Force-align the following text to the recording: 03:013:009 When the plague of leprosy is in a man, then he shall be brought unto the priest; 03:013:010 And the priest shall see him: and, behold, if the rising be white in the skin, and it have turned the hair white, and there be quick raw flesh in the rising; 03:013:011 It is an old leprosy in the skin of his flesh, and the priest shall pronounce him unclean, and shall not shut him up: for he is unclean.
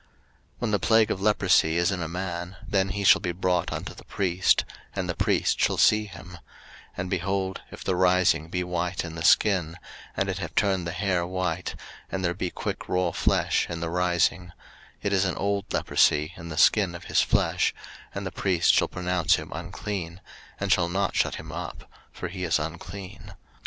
03:013:009 0.03 0.09
When 0.57 0.71
the 0.71 0.79
plague 0.79 1.11
of 1.11 1.21
leprosy 1.21 1.77
is 1.77 1.91
in 1.91 2.01
a 2.01 2.07
man, 2.07 2.55
then 2.67 2.89
he 2.89 3.03
shall 3.03 3.21
be 3.21 3.31
brought 3.31 3.71
unto 3.71 3.93
the 3.93 4.03
priest; 4.03 4.65
03:013:010 4.65 4.75
And 4.95 5.09
the 5.09 5.15
priest 5.15 5.59
shall 5.59 5.77
see 5.77 6.05
him: 6.05 6.39
and, 6.97 7.07
behold, 7.07 7.61
if 7.71 7.83
the 7.83 7.95
rising 7.95 8.49
be 8.49 8.63
white 8.63 9.05
in 9.05 9.13
the 9.13 9.21
skin, 9.23 9.77
and 10.17 10.27
it 10.27 10.39
have 10.39 10.55
turned 10.55 10.87
the 10.87 10.91
hair 10.91 11.23
white, 11.27 11.75
and 12.11 12.25
there 12.25 12.33
be 12.33 12.49
quick 12.49 12.89
raw 12.89 13.11
flesh 13.11 13.69
in 13.69 13.79
the 13.79 13.91
rising; 13.91 14.45
03:013:011 14.47 14.51
It 15.03 15.13
is 15.13 15.25
an 15.25 15.35
old 15.35 15.71
leprosy 15.71 16.33
in 16.35 16.49
the 16.49 16.57
skin 16.57 16.95
of 16.95 17.03
his 17.03 17.21
flesh, 17.21 17.71
and 18.15 18.25
the 18.25 18.31
priest 18.31 18.73
shall 18.73 18.87
pronounce 18.87 19.35
him 19.35 19.51
unclean, 19.53 20.19
and 20.59 20.71
shall 20.71 20.89
not 20.89 21.15
shut 21.15 21.35
him 21.35 21.51
up: 21.51 21.83
for 22.11 22.27
he 22.27 22.43
is 22.43 22.57
unclean. 22.57 23.35